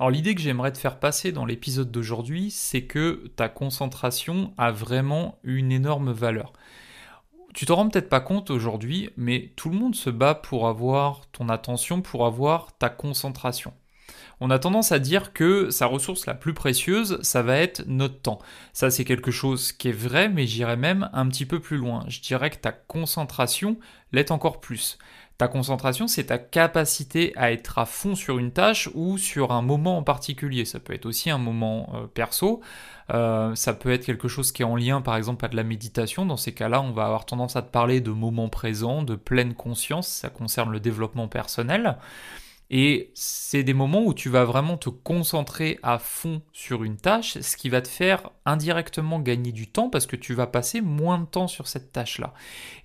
Alors 0.00 0.10
l'idée 0.10 0.34
que 0.34 0.40
j'aimerais 0.40 0.72
te 0.72 0.78
faire 0.78 0.98
passer 0.98 1.30
dans 1.30 1.44
l'épisode 1.44 1.90
d'aujourd'hui, 1.90 2.50
c'est 2.50 2.84
que 2.84 3.30
ta 3.36 3.50
concentration 3.50 4.54
a 4.56 4.72
vraiment 4.72 5.38
une 5.44 5.70
énorme 5.70 6.10
valeur. 6.10 6.54
Tu 7.52 7.66
t'en 7.66 7.76
rends 7.76 7.88
peut-être 7.90 8.08
pas 8.08 8.20
compte 8.20 8.48
aujourd'hui, 8.50 9.10
mais 9.18 9.52
tout 9.56 9.68
le 9.68 9.76
monde 9.76 9.94
se 9.94 10.08
bat 10.08 10.34
pour 10.34 10.68
avoir 10.68 11.26
ton 11.32 11.50
attention, 11.50 12.00
pour 12.00 12.24
avoir 12.24 12.74
ta 12.78 12.88
concentration. 12.88 13.74
On 14.40 14.50
a 14.50 14.58
tendance 14.58 14.90
à 14.90 14.98
dire 14.98 15.32
que 15.32 15.70
sa 15.70 15.86
ressource 15.86 16.26
la 16.26 16.34
plus 16.34 16.54
précieuse, 16.54 17.18
ça 17.22 17.42
va 17.42 17.58
être 17.58 17.84
notre 17.86 18.20
temps. 18.20 18.38
Ça, 18.72 18.90
c'est 18.90 19.04
quelque 19.04 19.30
chose 19.30 19.72
qui 19.72 19.88
est 19.88 19.92
vrai, 19.92 20.28
mais 20.30 20.46
j'irais 20.46 20.78
même 20.78 21.10
un 21.12 21.28
petit 21.28 21.44
peu 21.44 21.60
plus 21.60 21.76
loin. 21.76 22.04
Je 22.08 22.20
dirais 22.20 22.48
que 22.48 22.56
ta 22.56 22.72
concentration 22.72 23.76
l'est 24.12 24.30
encore 24.30 24.60
plus. 24.60 24.98
Ta 25.36 25.48
concentration, 25.48 26.06
c'est 26.06 26.24
ta 26.24 26.38
capacité 26.38 27.32
à 27.36 27.50
être 27.50 27.78
à 27.78 27.86
fond 27.86 28.14
sur 28.14 28.38
une 28.38 28.50
tâche 28.50 28.90
ou 28.94 29.16
sur 29.16 29.52
un 29.52 29.62
moment 29.62 29.96
en 29.96 30.02
particulier. 30.02 30.66
Ça 30.66 30.80
peut 30.80 30.92
être 30.92 31.06
aussi 31.06 31.30
un 31.30 31.38
moment 31.38 31.90
euh, 31.94 32.06
perso. 32.06 32.60
Euh, 33.12 33.54
ça 33.54 33.72
peut 33.72 33.90
être 33.90 34.04
quelque 34.04 34.28
chose 34.28 34.52
qui 34.52 34.62
est 34.62 34.66
en 34.66 34.76
lien, 34.76 35.00
par 35.00 35.16
exemple, 35.16 35.44
à 35.46 35.48
de 35.48 35.56
la 35.56 35.64
méditation. 35.64 36.26
Dans 36.26 36.36
ces 36.36 36.52
cas-là, 36.52 36.82
on 36.82 36.92
va 36.92 37.06
avoir 37.06 37.24
tendance 37.24 37.56
à 37.56 37.62
te 37.62 37.70
parler 37.70 38.02
de 38.02 38.10
moment 38.10 38.50
présent, 38.50 39.02
de 39.02 39.14
pleine 39.16 39.54
conscience. 39.54 40.08
Ça 40.08 40.28
concerne 40.28 40.72
le 40.72 40.78
développement 40.80 41.26
personnel. 41.26 41.96
Et 42.70 43.10
c'est 43.14 43.64
des 43.64 43.74
moments 43.74 44.04
où 44.04 44.14
tu 44.14 44.28
vas 44.28 44.44
vraiment 44.44 44.76
te 44.76 44.88
concentrer 44.88 45.80
à 45.82 45.98
fond 45.98 46.40
sur 46.52 46.84
une 46.84 46.96
tâche, 46.96 47.36
ce 47.40 47.56
qui 47.56 47.68
va 47.68 47.82
te 47.82 47.88
faire 47.88 48.30
indirectement 48.46 49.18
gagner 49.18 49.50
du 49.50 49.66
temps 49.66 49.90
parce 49.90 50.06
que 50.06 50.14
tu 50.14 50.34
vas 50.34 50.46
passer 50.46 50.80
moins 50.80 51.18
de 51.18 51.24
temps 51.24 51.48
sur 51.48 51.66
cette 51.66 51.90
tâche-là. 51.90 52.32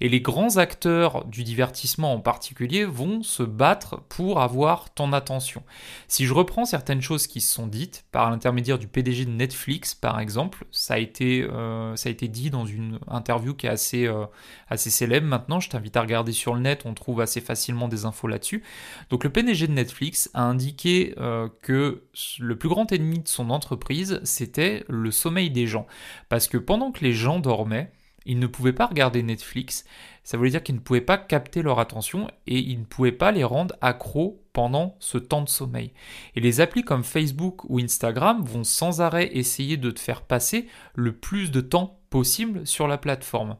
Et 0.02 0.10
les 0.10 0.22
grands 0.22 0.58
acteurs 0.58 1.26
du 1.26 1.44
divertissement 1.44 2.14
en 2.14 2.20
particulier 2.20 2.84
vont 2.84 3.22
se 3.22 3.44
battre 3.44 4.02
pour 4.10 4.42
avoir 4.42 4.92
ton 4.92 5.14
attention. 5.14 5.62
Si 6.08 6.26
je 6.26 6.34
reprends 6.34 6.66
certaines 6.66 7.02
choses 7.02 7.28
qui 7.28 7.40
se 7.40 7.54
sont 7.54 7.68
dites 7.68 8.06
par 8.12 8.32
l'intermédiaire 8.32 8.80
du 8.80 8.88
PDG 8.88 9.26
de 9.26 9.32
Netflix, 9.32 9.94
par 9.94 10.20
exemple, 10.20 10.66
ça 10.72 10.96
a 10.96 10.98
été, 10.98 11.44
euh, 11.44 11.96
ça 11.96 12.10
a 12.10 12.12
été 12.12 12.28
dit 12.28 12.50
dans 12.50 12.66
une 12.66 13.00
interview 13.08 13.54
qui 13.54 13.68
est 13.68 13.70
assez, 13.70 14.08
euh, 14.08 14.26
assez 14.68 14.90
célèbre 14.90 15.28
maintenant. 15.28 15.60
Je 15.60 15.70
t'invite 15.70 15.96
à 15.96 16.02
regarder 16.02 16.32
sur 16.32 16.56
le 16.56 16.62
net, 16.62 16.84
on 16.86 16.96
trouve 16.96 17.22
assez 17.22 17.40
facilement 17.40 17.88
des 17.88 18.06
infos 18.06 18.28
là-dessus. 18.28 18.64
Donc 19.12 19.24
le 19.24 19.30
PDG 19.30 19.68
de 19.68 19.75
Netflix 19.76 20.30
a 20.34 20.44
indiqué 20.44 21.14
euh, 21.18 21.48
que 21.62 22.04
le 22.40 22.58
plus 22.58 22.70
grand 22.70 22.92
ennemi 22.92 23.20
de 23.20 23.28
son 23.28 23.50
entreprise, 23.50 24.20
c'était 24.24 24.84
le 24.88 25.12
sommeil 25.12 25.52
des 25.52 25.68
gens. 25.68 25.86
Parce 26.30 26.48
que 26.48 26.58
pendant 26.58 26.92
que 26.92 27.04
les 27.04 27.14
gens 27.14 27.40
dormaient, 27.40 27.92
ils 28.26 28.40
ne 28.40 28.48
pouvaient 28.48 28.74
pas 28.74 28.88
regarder 28.88 29.22
Netflix, 29.22 29.86
ça 30.24 30.38
voulait 30.38 30.50
dire 30.50 30.64
qu'ils 30.64 30.76
ne 30.76 30.80
pouvaient 30.80 31.02
pas 31.02 31.18
capter 31.18 31.62
leur 31.62 31.80
attention 31.80 32.28
et 32.48 32.58
ils 32.58 32.80
ne 32.80 32.86
pouvaient 32.86 33.12
pas 33.12 33.32
les 33.32 33.44
rendre 33.44 33.76
accros 33.82 34.42
pendant 34.52 34.96
ce 35.00 35.20
temps 35.20 35.44
de 35.44 35.50
sommeil. 35.50 35.94
Et 36.36 36.40
les 36.40 36.60
applis 36.60 36.84
comme 36.84 37.04
Facebook 37.04 37.64
ou 37.70 37.80
Instagram 37.80 38.44
vont 38.44 38.64
sans 38.64 39.02
arrêt 39.02 39.38
essayer 39.38 39.78
de 39.78 39.92
te 39.92 40.00
faire 40.00 40.24
passer 40.24 40.68
le 40.96 41.16
plus 41.16 41.52
de 41.52 41.62
temps 41.62 42.00
possible 42.10 42.66
sur 42.66 42.88
la 42.88 42.98
plateforme. 42.98 43.58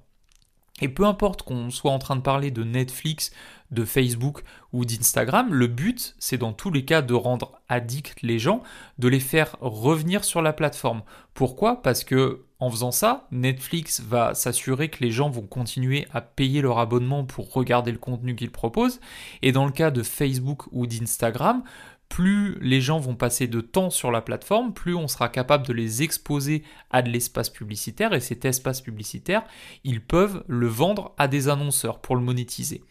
Et 0.82 0.90
peu 0.90 1.06
importe 1.06 1.44
qu'on 1.44 1.70
soit 1.70 1.92
en 1.92 2.00
train 2.00 2.18
de 2.18 2.22
parler 2.22 2.52
de 2.52 2.64
Netflix, 2.64 3.32
de 3.72 3.86
Facebook 3.86 4.44
ou 4.74 4.84
d'Instagram, 4.84 5.54
le 5.54 5.68
but, 5.68 6.16
c'est 6.20 6.38
dans 6.38 6.52
tous 6.54 6.70
les 6.70 6.84
cas 6.84 7.02
de 7.02 7.14
rendre 7.14 7.54
addicts 7.70 8.22
les 8.22 8.40
gens, 8.40 8.62
de 9.00 9.08
les 9.08 9.22
faire 9.22 9.56
revenir 9.62 10.26
sur 10.26 10.42
la 10.42 10.54
plateforme. 10.54 11.04
Pourquoi? 11.34 11.82
Parce 11.82 12.04
que 12.04 12.46
en 12.60 12.70
faisant 12.70 12.92
ça, 12.92 13.28
Netflix 13.32 14.02
va 14.02 14.34
s'assurer 14.34 14.90
que 14.90 15.04
les 15.04 15.12
gens 15.12 15.30
vont 15.30 15.46
continuer 15.46 16.08
à 16.14 16.22
payer 16.22 16.62
leur 16.62 16.80
abonnement 16.80 17.26
pour 17.26 17.52
regarder 17.52 17.92
le 17.92 17.98
contenu 17.98 18.36
qu'ils 18.36 18.52
proposent. 18.52 19.02
Et 19.42 19.52
dans 19.52 19.66
le 19.66 19.72
cas 19.72 19.92
de 19.92 20.04
Facebook 20.04 20.64
ou 20.72 20.88
d'Instagram, 20.88 21.64
plus 22.10 22.58
les 22.62 22.82
gens 22.82 23.00
vont 23.00 23.16
passer 23.16 23.48
de 23.48 23.62
temps 23.62 23.90
sur 23.90 24.12
la 24.12 24.22
plateforme, 24.22 24.74
plus 24.74 24.96
on 24.96 25.08
sera 25.08 25.30
capable 25.30 25.66
de 25.66 25.74
les 25.74 26.04
exposer 26.04 26.64
à 26.92 27.02
de 27.02 27.10
l'espace 27.10 27.50
publicitaire 27.50 28.14
et 28.14 28.20
cet 28.20 28.46
espace 28.46 28.82
publicitaire, 28.82 29.44
ils 29.84 30.02
peuvent 30.02 30.44
le 30.48 30.68
vendre 30.68 31.14
à 31.18 31.28
des 31.28 31.50
annonceurs 31.50 32.00
pour 32.00 32.16
le 32.16 32.22
monétiser. 32.22 32.84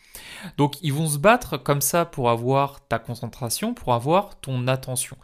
Donc 0.56 0.82
ils 0.82 0.92
vont 0.92 1.08
se 1.08 1.18
battre 1.18 1.56
comme 1.56 1.80
ça 1.80 2.04
pour 2.04 2.30
avoir 2.30 2.86
ta 2.86 2.98
concentration, 2.98 3.74
pour 3.74 3.94
avoir 3.94 4.40
ton 4.40 4.66
attention. 4.66 5.16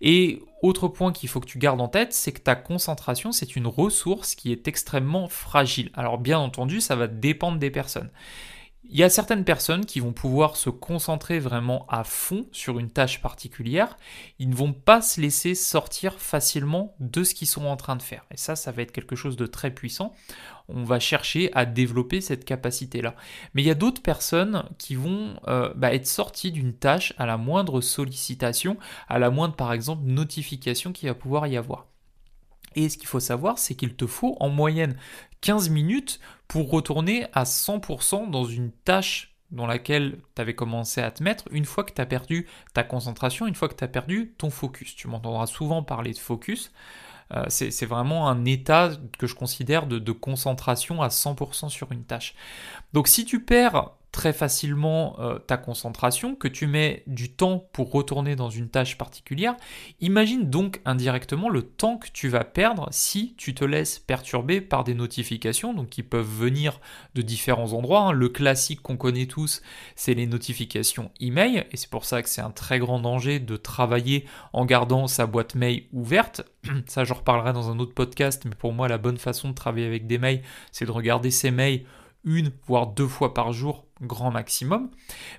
Et 0.00 0.42
autre 0.62 0.88
point 0.88 1.12
qu'il 1.12 1.28
faut 1.28 1.40
que 1.40 1.46
tu 1.46 1.58
gardes 1.58 1.80
en 1.80 1.88
tête, 1.88 2.12
c'est 2.12 2.32
que 2.32 2.40
ta 2.40 2.56
concentration, 2.56 3.32
c'est 3.32 3.56
une 3.56 3.66
ressource 3.66 4.34
qui 4.34 4.52
est 4.52 4.66
extrêmement 4.68 5.28
fragile. 5.28 5.90
Alors 5.94 6.18
bien 6.18 6.38
entendu, 6.38 6.80
ça 6.80 6.96
va 6.96 7.06
dépendre 7.06 7.58
des 7.58 7.70
personnes. 7.70 8.10
Il 8.86 8.98
y 8.98 9.02
a 9.02 9.08
certaines 9.08 9.44
personnes 9.44 9.86
qui 9.86 9.98
vont 9.98 10.12
pouvoir 10.12 10.56
se 10.56 10.68
concentrer 10.68 11.38
vraiment 11.38 11.86
à 11.88 12.04
fond 12.04 12.46
sur 12.52 12.78
une 12.78 12.90
tâche 12.90 13.22
particulière. 13.22 13.96
Ils 14.38 14.50
ne 14.50 14.54
vont 14.54 14.72
pas 14.72 15.00
se 15.00 15.20
laisser 15.20 15.54
sortir 15.54 16.20
facilement 16.20 16.94
de 17.00 17.24
ce 17.24 17.34
qu'ils 17.34 17.48
sont 17.48 17.64
en 17.64 17.76
train 17.76 17.96
de 17.96 18.02
faire. 18.02 18.24
Et 18.30 18.36
ça, 18.36 18.56
ça 18.56 18.72
va 18.72 18.82
être 18.82 18.92
quelque 18.92 19.16
chose 19.16 19.36
de 19.36 19.46
très 19.46 19.70
puissant. 19.70 20.14
On 20.68 20.84
va 20.84 21.00
chercher 21.00 21.50
à 21.54 21.64
développer 21.64 22.20
cette 22.20 22.44
capacité-là. 22.44 23.16
Mais 23.54 23.62
il 23.62 23.66
y 23.66 23.70
a 23.70 23.74
d'autres 23.74 24.02
personnes 24.02 24.64
qui 24.78 24.94
vont 24.94 25.40
euh, 25.48 25.72
bah, 25.74 25.94
être 25.94 26.06
sorties 26.06 26.52
d'une 26.52 26.74
tâche 26.74 27.14
à 27.16 27.26
la 27.26 27.38
moindre 27.38 27.80
sollicitation, 27.80 28.76
à 29.08 29.18
la 29.18 29.30
moindre, 29.30 29.56
par 29.56 29.72
exemple, 29.72 30.04
notification 30.04 30.92
qu'il 30.92 31.08
va 31.08 31.14
pouvoir 31.14 31.46
y 31.46 31.56
avoir. 31.56 31.86
Et 32.74 32.88
ce 32.88 32.98
qu'il 32.98 33.08
faut 33.08 33.20
savoir, 33.20 33.58
c'est 33.58 33.74
qu'il 33.74 33.94
te 33.94 34.06
faut 34.06 34.36
en 34.40 34.48
moyenne 34.48 34.96
15 35.40 35.70
minutes 35.70 36.20
pour 36.48 36.70
retourner 36.70 37.26
à 37.32 37.44
100% 37.44 38.30
dans 38.30 38.44
une 38.44 38.70
tâche 38.70 39.34
dans 39.50 39.66
laquelle 39.66 40.18
tu 40.34 40.42
avais 40.42 40.54
commencé 40.54 41.00
à 41.00 41.10
te 41.10 41.22
mettre 41.22 41.44
une 41.50 41.64
fois 41.64 41.84
que 41.84 41.92
tu 41.92 42.00
as 42.00 42.06
perdu 42.06 42.46
ta 42.72 42.82
concentration, 42.82 43.46
une 43.46 43.54
fois 43.54 43.68
que 43.68 43.74
tu 43.74 43.84
as 43.84 43.88
perdu 43.88 44.34
ton 44.38 44.50
focus. 44.50 44.96
Tu 44.96 45.06
m'entendras 45.06 45.46
souvent 45.46 45.82
parler 45.82 46.12
de 46.12 46.18
focus. 46.18 46.72
Euh, 47.32 47.44
c'est 47.48 47.86
vraiment 47.86 48.28
un 48.28 48.44
état 48.44 48.90
que 49.18 49.26
je 49.26 49.34
considère 49.34 49.86
de, 49.86 49.98
de 49.98 50.12
concentration 50.12 51.02
à 51.02 51.08
100% 51.08 51.68
sur 51.68 51.90
une 51.92 52.04
tâche. 52.04 52.34
Donc 52.92 53.08
si 53.08 53.24
tu 53.24 53.42
perds 53.42 53.90
très 54.14 54.32
facilement 54.32 55.16
euh, 55.18 55.40
ta 55.40 55.56
concentration, 55.56 56.36
que 56.36 56.46
tu 56.46 56.68
mets 56.68 57.02
du 57.08 57.32
temps 57.32 57.68
pour 57.72 57.90
retourner 57.90 58.36
dans 58.36 58.48
une 58.48 58.68
tâche 58.68 58.96
particulière, 58.96 59.56
imagine 60.00 60.48
donc 60.48 60.80
indirectement 60.84 61.48
le 61.48 61.62
temps 61.62 61.98
que 61.98 62.06
tu 62.12 62.28
vas 62.28 62.44
perdre 62.44 62.86
si 62.92 63.34
tu 63.36 63.54
te 63.54 63.64
laisses 63.64 63.98
perturber 63.98 64.60
par 64.60 64.84
des 64.84 64.94
notifications, 64.94 65.74
donc 65.74 65.88
qui 65.88 66.04
peuvent 66.04 66.24
venir 66.24 66.80
de 67.16 67.22
différents 67.22 67.72
endroits. 67.72 68.02
Hein. 68.02 68.12
Le 68.12 68.28
classique 68.28 68.82
qu'on 68.82 68.96
connaît 68.96 69.26
tous, 69.26 69.62
c'est 69.96 70.14
les 70.14 70.28
notifications 70.28 71.10
email, 71.20 71.66
et 71.72 71.76
c'est 71.76 71.90
pour 71.90 72.04
ça 72.04 72.22
que 72.22 72.28
c'est 72.28 72.40
un 72.40 72.52
très 72.52 72.78
grand 72.78 73.00
danger 73.00 73.40
de 73.40 73.56
travailler 73.56 74.26
en 74.52 74.64
gardant 74.64 75.08
sa 75.08 75.26
boîte 75.26 75.56
mail 75.56 75.86
ouverte. 75.92 76.42
Ça, 76.86 77.02
j'en 77.02 77.14
reparlerai 77.14 77.52
dans 77.52 77.68
un 77.68 77.80
autre 77.80 77.94
podcast, 77.94 78.44
mais 78.44 78.54
pour 78.54 78.72
moi, 78.72 78.86
la 78.86 78.96
bonne 78.96 79.18
façon 79.18 79.48
de 79.48 79.54
travailler 79.54 79.86
avec 79.86 80.06
des 80.06 80.18
mails, 80.18 80.42
c'est 80.70 80.86
de 80.86 80.92
regarder 80.92 81.32
ses 81.32 81.50
mails 81.50 81.84
une 82.24 82.50
voire 82.66 82.88
deux 82.88 83.08
fois 83.08 83.34
par 83.34 83.52
jour 83.52 83.84
grand 84.02 84.30
maximum. 84.30 84.90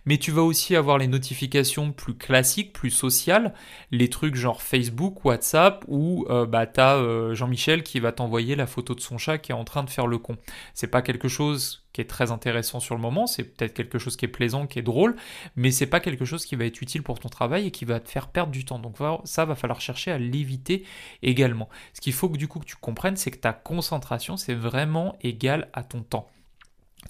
Mais 0.06 0.18
tu 0.18 0.32
vas 0.32 0.42
aussi 0.42 0.76
avoir 0.76 0.98
les 0.98 1.08
notifications 1.08 1.92
plus 1.92 2.16
classiques, 2.16 2.74
plus 2.74 2.90
sociales, 2.90 3.54
les 3.92 4.10
trucs 4.10 4.36
genre 4.36 4.62
Facebook, 4.62 5.26
WhatsApp, 5.26 5.84
où 5.88 6.26
euh, 6.30 6.46
bah, 6.46 6.66
tu 6.66 6.80
as 6.80 6.96
euh, 6.96 7.34
Jean-Michel 7.34 7.84
qui 7.84 8.00
va 8.00 8.12
t'envoyer 8.12 8.56
la 8.56 8.68
photo 8.68 8.96
de 8.96 9.02
son 9.02 9.18
chat 9.18 9.38
qui 9.38 9.52
est 9.52 9.56
en 9.56 9.66
train 9.66 9.84
de 9.84 9.90
faire 9.90 10.08
le 10.08 10.18
con. 10.18 10.38
C'est 10.74 10.88
pas 10.88 11.02
quelque 11.02 11.28
chose 11.28 11.86
qui 11.94 12.02
est 12.02 12.06
très 12.06 12.32
intéressant 12.32 12.82
sur 12.82 12.94
le 12.96 13.02
moment, 13.02 13.26
c'est 13.26 13.44
peut-être 13.44 13.74
quelque 13.74 14.00
chose 14.00 14.18
qui 14.18 14.26
est 14.26 14.30
plaisant, 14.30 14.68
qui 14.68 14.80
est 14.80 14.82
drôle, 14.82 15.16
mais 15.56 15.72
c'est 15.72 15.86
pas 15.86 16.02
quelque 16.02 16.26
chose 16.26 16.46
qui 16.46 16.58
va 16.58 16.66
être 16.66 16.82
utile 16.82 17.04
pour 17.04 17.20
ton 17.20 17.30
travail 17.30 17.68
et 17.68 17.72
qui 17.72 17.86
va 17.86 18.02
te 18.02 18.10
faire 18.10 18.28
perdre 18.28 18.52
du 18.52 18.66
temps. 18.66 18.80
Donc 18.80 18.98
ça 19.24 19.46
va 19.46 19.56
falloir 19.56 19.80
chercher 19.80 20.12
à 20.12 20.18
l'éviter 20.18 20.84
également. 21.22 21.70
Ce 21.94 22.02
qu'il 22.02 22.12
faut 22.12 22.28
que 22.28 22.38
du 22.38 22.50
coup 22.50 22.60
que 22.60 22.66
tu 22.66 22.76
comprennes, 22.76 23.16
c'est 23.16 23.32
que 23.32 23.38
ta 23.38 23.54
concentration, 23.54 24.36
c'est 24.36 24.56
vraiment 24.56 25.16
égal 25.22 25.70
à 25.72 25.84
ton 25.84 26.02
temps. 26.02 26.28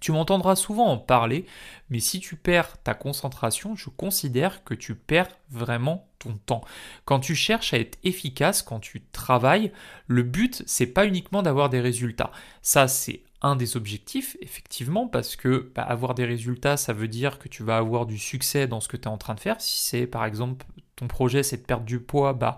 Tu 0.01 0.11
m'entendras 0.11 0.55
souvent 0.55 0.87
en 0.87 0.97
parler, 0.97 1.45
mais 1.89 1.99
si 1.99 2.19
tu 2.19 2.35
perds 2.35 2.77
ta 2.83 2.93
concentration, 2.93 3.75
je 3.75 3.89
considère 3.89 4.63
que 4.63 4.73
tu 4.73 4.95
perds 4.95 5.29
vraiment 5.49 6.07
ton 6.19 6.33
temps. 6.33 6.61
Quand 7.05 7.19
tu 7.19 7.35
cherches 7.35 7.73
à 7.73 7.79
être 7.79 7.97
efficace, 8.03 8.61
quand 8.61 8.79
tu 8.79 9.03
travailles, 9.11 9.71
le 10.07 10.23
but 10.23 10.63
c'est 10.65 10.87
pas 10.87 11.05
uniquement 11.05 11.41
d'avoir 11.41 11.69
des 11.69 11.81
résultats. 11.81 12.31
Ça 12.61 12.87
c'est 12.87 13.23
un 13.41 13.55
des 13.55 13.77
objectifs, 13.77 14.37
effectivement, 14.41 15.07
parce 15.07 15.35
que 15.35 15.71
bah, 15.75 15.83
avoir 15.83 16.15
des 16.15 16.25
résultats, 16.25 16.77
ça 16.77 16.93
veut 16.93 17.07
dire 17.07 17.37
que 17.37 17.47
tu 17.47 17.63
vas 17.63 17.77
avoir 17.77 18.07
du 18.07 18.17
succès 18.17 18.67
dans 18.67 18.79
ce 18.79 18.87
que 18.87 18.97
tu 18.97 19.03
es 19.03 19.07
en 19.07 19.17
train 19.17 19.35
de 19.35 19.39
faire. 19.39 19.61
Si 19.61 19.79
c'est 19.87 20.07
par 20.07 20.25
exemple 20.25 20.65
ton 20.95 21.07
projet 21.07 21.43
c'est 21.43 21.57
de 21.57 21.63
perdre 21.63 21.85
du 21.85 21.99
poids, 21.99 22.33
bah 22.33 22.57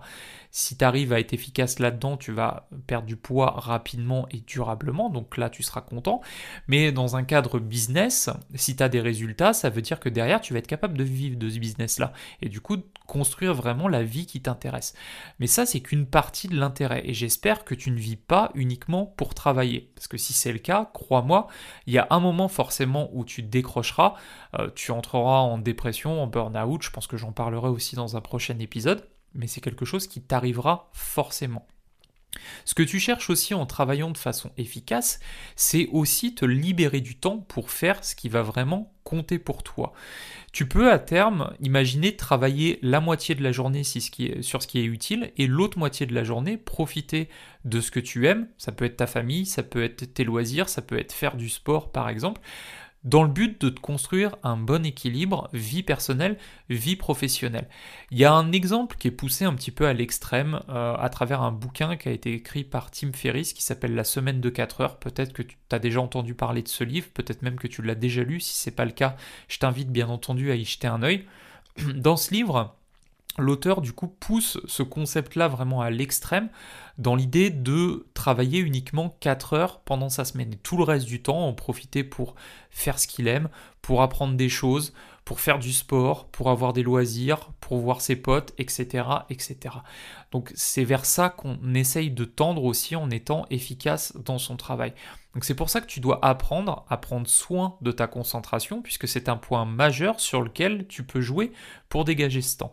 si 0.50 0.76
tu 0.76 0.84
arrives 0.84 1.12
à 1.12 1.20
être 1.20 1.32
efficace 1.32 1.78
là-dedans, 1.78 2.16
tu 2.16 2.32
vas 2.32 2.68
perdre 2.86 3.06
du 3.06 3.16
poids 3.16 3.50
rapidement 3.56 4.26
et 4.30 4.40
durablement, 4.40 5.10
donc 5.10 5.36
là 5.36 5.50
tu 5.50 5.62
seras 5.62 5.82
content. 5.82 6.20
Mais 6.68 6.90
dans 6.90 7.16
un 7.16 7.24
cadre 7.24 7.58
business, 7.58 8.30
si 8.54 8.74
tu 8.74 8.82
as 8.82 8.88
des 8.88 9.00
résultats, 9.00 9.52
ça 9.52 9.68
veut 9.70 9.82
dire 9.82 10.00
que 10.00 10.08
derrière 10.08 10.40
tu 10.40 10.52
vas 10.52 10.58
être 10.58 10.66
capable 10.66 10.96
de 10.96 11.04
vivre 11.04 11.36
de 11.36 11.50
ce 11.50 11.58
business-là 11.58 12.12
et 12.40 12.48
du 12.48 12.60
coup 12.60 12.78
construire 13.06 13.54
vraiment 13.54 13.88
la 13.88 14.02
vie 14.02 14.26
qui 14.26 14.40
t'intéresse. 14.40 14.94
Mais 15.38 15.46
ça 15.46 15.66
c'est 15.66 15.80
qu'une 15.80 16.06
partie 16.06 16.48
de 16.48 16.56
l'intérêt 16.56 17.02
et 17.04 17.14
j'espère 17.14 17.64
que 17.64 17.74
tu 17.74 17.90
ne 17.90 17.98
vis 17.98 18.16
pas 18.16 18.50
uniquement 18.54 19.06
pour 19.06 19.34
travailler. 19.34 19.90
Parce 19.94 20.08
que 20.08 20.16
si 20.16 20.32
c'est 20.32 20.52
le 20.52 20.58
cas, 20.58 20.90
crois-moi, 20.92 21.48
il 21.86 21.94
y 21.94 21.98
a 21.98 22.06
un 22.10 22.20
moment 22.20 22.48
forcément 22.48 23.10
où 23.12 23.24
tu 23.24 23.42
décrocheras, 23.42 24.14
euh, 24.58 24.70
tu 24.74 24.92
entreras 24.92 25.40
en 25.40 25.58
dépression, 25.58 26.22
en 26.22 26.26
burn-out, 26.26 26.82
je 26.82 26.90
pense 26.90 27.06
que 27.06 27.16
j'en 27.16 27.32
parlerai 27.32 27.68
aussi 27.68 27.96
dans 27.96 28.16
un 28.16 28.20
épisode 28.60 29.08
mais 29.34 29.46
c'est 29.46 29.60
quelque 29.60 29.84
chose 29.84 30.06
qui 30.06 30.20
t'arrivera 30.20 30.90
forcément. 30.92 31.66
Ce 32.64 32.74
que 32.74 32.82
tu 32.82 33.00
cherches 33.00 33.30
aussi 33.30 33.54
en 33.54 33.64
travaillant 33.66 34.10
de 34.10 34.18
façon 34.18 34.50
efficace, 34.58 35.18
c'est 35.56 35.88
aussi 35.92 36.34
te 36.34 36.44
libérer 36.44 37.00
du 37.00 37.16
temps 37.16 37.38
pour 37.38 37.70
faire 37.70 38.04
ce 38.04 38.14
qui 38.14 38.28
va 38.28 38.42
vraiment 38.42 38.92
compter 39.02 39.38
pour 39.38 39.62
toi. 39.62 39.94
Tu 40.52 40.68
peux 40.68 40.92
à 40.92 40.98
terme 40.98 41.54
imaginer 41.60 42.16
travailler 42.16 42.78
la 42.82 43.00
moitié 43.00 43.34
de 43.34 43.42
la 43.42 43.50
journée 43.50 43.82
sur 43.82 44.62
ce 44.62 44.66
qui 44.66 44.78
est 44.78 44.84
utile 44.84 45.32
et 45.36 45.46
l'autre 45.46 45.78
moitié 45.78 46.04
de 46.04 46.14
la 46.14 46.22
journée 46.22 46.58
profiter 46.58 47.28
de 47.64 47.80
ce 47.80 47.90
que 47.90 48.00
tu 48.00 48.26
aimes. 48.26 48.48
Ça 48.58 48.72
peut 48.72 48.84
être 48.84 48.98
ta 48.98 49.06
famille, 49.06 49.46
ça 49.46 49.62
peut 49.62 49.82
être 49.82 50.12
tes 50.12 50.24
loisirs, 50.24 50.68
ça 50.68 50.82
peut 50.82 50.98
être 50.98 51.12
faire 51.12 51.36
du 51.36 51.48
sport 51.48 51.90
par 51.90 52.08
exemple 52.08 52.42
dans 53.08 53.22
le 53.22 53.30
but 53.30 53.58
de 53.62 53.70
construire 53.70 54.36
un 54.42 54.58
bon 54.58 54.84
équilibre 54.84 55.48
vie 55.54 55.82
personnelle, 55.82 56.36
vie 56.68 56.94
professionnelle. 56.94 57.66
Il 58.10 58.18
y 58.18 58.26
a 58.26 58.32
un 58.34 58.52
exemple 58.52 58.96
qui 58.98 59.08
est 59.08 59.12
poussé 59.12 59.46
un 59.46 59.54
petit 59.54 59.70
peu 59.70 59.86
à 59.86 59.94
l'extrême 59.94 60.60
euh, 60.68 60.94
à 60.94 61.08
travers 61.08 61.40
un 61.40 61.50
bouquin 61.50 61.96
qui 61.96 62.10
a 62.10 62.12
été 62.12 62.34
écrit 62.34 62.64
par 62.64 62.90
Tim 62.90 63.12
Ferriss 63.14 63.54
qui 63.54 63.62
s'appelle 63.62 63.94
La 63.94 64.04
semaine 64.04 64.42
de 64.42 64.50
4 64.50 64.82
heures. 64.82 64.98
Peut-être 64.98 65.32
que 65.32 65.42
tu 65.42 65.56
as 65.72 65.78
déjà 65.78 66.02
entendu 66.02 66.34
parler 66.34 66.60
de 66.60 66.68
ce 66.68 66.84
livre, 66.84 67.08
peut-être 67.14 67.40
même 67.40 67.58
que 67.58 67.66
tu 67.66 67.80
l'as 67.80 67.94
déjà 67.94 68.22
lu. 68.22 68.40
Si 68.40 68.54
ce 68.54 68.68
n'est 68.68 68.76
pas 68.76 68.84
le 68.84 68.92
cas, 68.92 69.16
je 69.48 69.58
t'invite 69.58 69.90
bien 69.90 70.08
entendu 70.08 70.50
à 70.50 70.54
y 70.54 70.64
jeter 70.66 70.86
un 70.86 71.02
œil. 71.02 71.24
Dans 71.94 72.18
ce 72.18 72.34
livre, 72.34 72.76
l'auteur 73.38 73.80
du 73.80 73.92
coup 73.92 74.08
pousse 74.08 74.58
ce 74.66 74.82
concept-là 74.82 75.48
vraiment 75.48 75.80
à 75.80 75.90
l'extrême 75.90 76.48
dans 76.98 77.14
l'idée 77.14 77.50
de 77.50 78.06
travailler 78.12 78.58
uniquement 78.58 79.16
4 79.20 79.52
heures 79.52 79.80
pendant 79.80 80.08
sa 80.08 80.24
semaine 80.24 80.52
et 80.52 80.56
tout 80.56 80.76
le 80.76 80.84
reste 80.84 81.06
du 81.06 81.22
temps 81.22 81.46
en 81.46 81.54
profiter 81.54 82.02
pour 82.04 82.34
faire 82.70 82.98
ce 82.98 83.06
qu'il 83.06 83.28
aime, 83.28 83.48
pour 83.82 84.02
apprendre 84.02 84.34
des 84.34 84.48
choses, 84.48 84.92
pour 85.24 85.40
faire 85.40 85.58
du 85.58 85.72
sport, 85.72 86.26
pour 86.28 86.50
avoir 86.50 86.72
des 86.72 86.82
loisirs, 86.82 87.50
pour 87.60 87.78
voir 87.78 88.00
ses 88.00 88.16
potes, 88.16 88.54
etc. 88.58 89.04
etc. 89.30 89.76
Donc 90.32 90.52
c'est 90.54 90.84
vers 90.84 91.04
ça 91.04 91.28
qu'on 91.28 91.74
essaye 91.74 92.10
de 92.10 92.24
tendre 92.24 92.64
aussi 92.64 92.96
en 92.96 93.10
étant 93.10 93.46
efficace 93.50 94.16
dans 94.24 94.38
son 94.38 94.56
travail. 94.56 94.94
Donc 95.34 95.44
c'est 95.44 95.54
pour 95.54 95.70
ça 95.70 95.80
que 95.80 95.86
tu 95.86 96.00
dois 96.00 96.18
apprendre 96.24 96.84
à 96.88 96.96
prendre 96.96 97.28
soin 97.28 97.76
de 97.80 97.92
ta 97.92 98.06
concentration 98.06 98.82
puisque 98.82 99.06
c'est 99.06 99.28
un 99.28 99.36
point 99.36 99.64
majeur 99.64 100.18
sur 100.18 100.42
lequel 100.42 100.86
tu 100.88 101.04
peux 101.04 101.20
jouer 101.20 101.52
pour 101.88 102.04
dégager 102.04 102.42
ce 102.42 102.56
temps. 102.56 102.72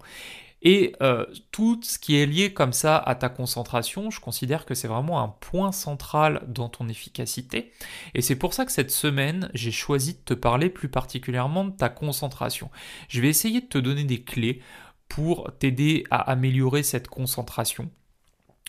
Et 0.66 0.96
euh, 1.04 1.28
tout 1.52 1.80
ce 1.84 2.00
qui 2.00 2.18
est 2.18 2.26
lié 2.26 2.52
comme 2.52 2.74
ça 2.74 2.98
à 2.98 3.14
ta 3.14 3.30
concentration, 3.30 4.10
je 4.10 4.20
considère 4.20 4.66
que 4.66 4.74
c'est 4.74 4.88
vraiment 4.88 5.22
un 5.22 5.28
point 5.28 5.72
central 5.72 6.42
dans 6.48 6.70
ton 6.70 6.90
efficacité. 6.90 7.72
Et 8.16 8.22
c'est 8.24 8.36
pour 8.36 8.56
ça 8.56 8.66
que 8.66 8.72
cette 8.72 8.90
semaine, 8.90 9.52
j'ai 9.54 9.72
choisi 9.72 10.16
de 10.16 10.20
te 10.26 10.34
parler 10.34 10.70
plus 10.70 10.90
particulièrement 10.90 11.66
de 11.66 11.78
ta 11.78 11.90
concentration. 11.90 12.72
Je 13.10 13.22
vais 13.22 13.30
essayer 13.30 13.62
de 13.62 13.68
te 13.68 13.78
donner 13.78 14.06
des 14.06 14.24
clés 14.24 14.60
pour 15.08 15.52
t'aider 15.60 16.04
à 16.10 16.32
améliorer 16.32 16.82
cette 16.82 17.08
concentration. 17.10 17.92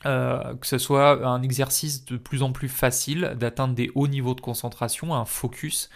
Euh, 0.05 0.55
que 0.57 0.67
ce 0.67 0.77
soit 0.77 1.27
un 1.27 1.43
exercice 1.43 2.05
de 2.05 2.19
plus 2.19 2.43
en 2.43 2.53
plus 2.53 2.69
facile 2.69 3.35
d'atteindre 3.41 3.75
des 3.75 3.91
hauts 3.95 4.09
niveaux 4.09 4.35
de 4.35 4.43
concentration, 4.43 5.15
un 5.15 5.25
focus, 5.25 5.89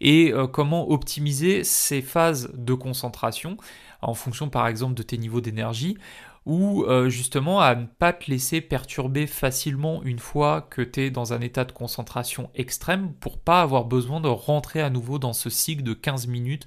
et 0.00 0.32
euh, 0.32 0.46
comment 0.46 0.90
optimiser 0.90 1.62
ces 1.62 2.00
phases 2.00 2.50
de 2.54 2.72
concentration 2.72 3.58
en 4.00 4.14
fonction 4.14 4.48
par 4.48 4.66
exemple 4.66 4.94
de 4.94 5.02
tes 5.02 5.18
niveaux 5.18 5.42
d'énergie, 5.42 5.98
ou 6.46 6.84
euh, 6.84 7.10
justement 7.10 7.60
à 7.60 7.74
ne 7.74 7.84
pas 7.84 8.14
te 8.14 8.30
laisser 8.30 8.62
perturber 8.62 9.26
facilement 9.26 10.02
une 10.02 10.18
fois 10.18 10.62
que 10.62 10.80
tu 10.80 11.02
es 11.02 11.10
dans 11.10 11.34
un 11.34 11.40
état 11.42 11.66
de 11.66 11.72
concentration 11.72 12.50
extrême 12.54 13.12
pour 13.20 13.38
pas 13.38 13.60
avoir 13.60 13.84
besoin 13.84 14.20
de 14.20 14.28
rentrer 14.28 14.80
à 14.80 14.88
nouveau 14.88 15.18
dans 15.18 15.34
ce 15.34 15.50
cycle 15.50 15.82
de 15.82 15.92
15 15.92 16.26
minutes 16.26 16.66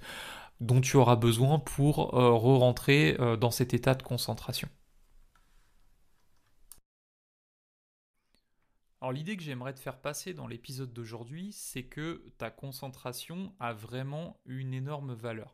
dont 0.62 0.82
tu 0.82 0.98
auras 0.98 1.16
besoin 1.18 1.60
pour 1.60 2.12
re-rentrer 2.12 3.18
dans 3.42 3.52
cet 3.52 3.74
état 3.74 3.96
de 3.96 4.04
concentration. 4.04 4.70
Alors 9.06 9.14
l'idée 9.14 9.38
que 9.38 9.44
j'aimerais 9.44 9.76
te 9.76 9.80
faire 9.80 10.00
passer 10.00 10.34
dans 10.34 10.48
l'épisode 10.48 10.92
d'aujourd'hui, 10.92 11.52
c'est 11.52 11.84
que 11.84 12.26
ta 12.40 12.50
concentration 12.50 13.54
a 13.60 13.72
vraiment 13.72 14.40
une 14.48 14.74
énorme 14.74 15.14
valeur. 15.14 15.54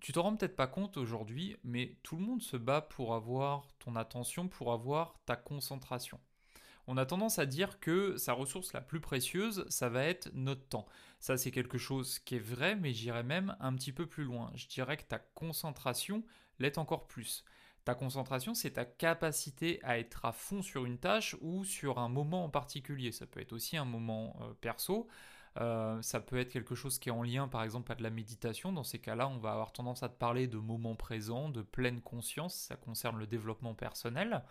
Tu 0.00 0.10
t'en 0.10 0.22
rends 0.22 0.34
peut-être 0.34 0.56
pas 0.56 0.66
compte 0.66 0.96
aujourd'hui, 0.96 1.56
mais 1.62 1.94
tout 2.02 2.16
le 2.16 2.24
monde 2.24 2.42
se 2.42 2.56
bat 2.56 2.80
pour 2.80 3.14
avoir 3.14 3.68
ton 3.78 3.94
attention, 3.94 4.48
pour 4.48 4.72
avoir 4.72 5.14
ta 5.26 5.36
concentration. 5.36 6.18
On 6.88 6.96
a 6.96 7.06
tendance 7.06 7.38
à 7.38 7.46
dire 7.46 7.78
que 7.78 8.16
sa 8.16 8.32
ressource 8.32 8.72
la 8.72 8.80
plus 8.80 9.00
précieuse, 9.00 9.64
ça 9.68 9.88
va 9.88 10.02
être 10.02 10.28
notre 10.34 10.66
temps. 10.66 10.88
Ça, 11.20 11.36
c'est 11.36 11.52
quelque 11.52 11.78
chose 11.78 12.18
qui 12.18 12.34
est 12.34 12.40
vrai, 12.40 12.74
mais 12.74 12.92
j'irais 12.92 13.22
même 13.22 13.56
un 13.60 13.76
petit 13.76 13.92
peu 13.92 14.06
plus 14.06 14.24
loin. 14.24 14.50
Je 14.56 14.66
dirais 14.66 14.96
que 14.96 15.04
ta 15.04 15.20
concentration 15.20 16.24
l'est 16.58 16.78
encore 16.78 17.06
plus. 17.06 17.44
Ta 17.84 17.94
concentration, 17.94 18.54
c'est 18.54 18.72
ta 18.72 18.84
capacité 18.84 19.80
à 19.82 19.98
être 19.98 20.24
à 20.24 20.32
fond 20.32 20.62
sur 20.62 20.84
une 20.84 20.98
tâche 20.98 21.36
ou 21.40 21.64
sur 21.64 21.98
un 21.98 22.08
moment 22.08 22.44
en 22.44 22.50
particulier. 22.50 23.10
Ça 23.12 23.26
peut 23.26 23.40
être 23.40 23.52
aussi 23.52 23.76
un 23.76 23.84
moment 23.84 24.36
euh, 24.42 24.52
perso. 24.60 25.08
Euh, 25.58 26.00
ça 26.02 26.20
peut 26.20 26.38
être 26.38 26.52
quelque 26.52 26.74
chose 26.74 26.98
qui 26.98 27.08
est 27.08 27.12
en 27.12 27.24
lien 27.24 27.48
par 27.48 27.64
exemple 27.64 27.90
à 27.92 27.94
de 27.94 28.02
la 28.02 28.10
méditation. 28.10 28.72
Dans 28.72 28.84
ces 28.84 28.98
cas-là, 28.98 29.28
on 29.28 29.38
va 29.38 29.52
avoir 29.52 29.72
tendance 29.72 30.02
à 30.02 30.08
te 30.08 30.16
parler 30.16 30.46
de 30.46 30.58
moments 30.58 30.94
présents, 30.94 31.48
de 31.48 31.62
pleine 31.62 32.00
conscience. 32.00 32.54
Ça 32.54 32.76
concerne 32.76 33.18
le 33.18 33.26
développement 33.26 33.74
personnel. 33.74 34.42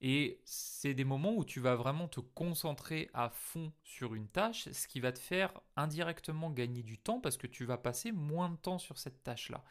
Et 0.00 0.40
c'est 0.44 0.92
des 0.92 1.04
moments 1.04 1.34
où 1.34 1.44
tu 1.44 1.60
vas 1.60 1.76
vraiment 1.76 2.08
te 2.08 2.20
concentrer 2.20 3.08
à 3.14 3.30
fond 3.30 3.72
sur 3.84 4.14
une 4.14 4.28
tâche, 4.28 4.68
ce 4.70 4.86
qui 4.86 5.00
va 5.00 5.12
te 5.12 5.18
faire 5.18 5.52
indirectement 5.76 6.50
gagner 6.50 6.82
du 6.82 6.98
temps 6.98 7.20
parce 7.20 7.36
que 7.36 7.46
tu 7.46 7.64
vas 7.64 7.78
passer 7.78 8.12
moins 8.12 8.50
de 8.50 8.56
temps 8.56 8.78
sur 8.78 8.98
cette 8.98 9.22
tâche-là. 9.22 9.64